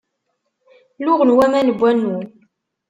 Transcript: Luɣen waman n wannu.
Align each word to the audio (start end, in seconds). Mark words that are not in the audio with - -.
Luɣen 1.05 1.35
waman 1.37 1.65
n 1.71 1.75
wannu. 1.79 2.17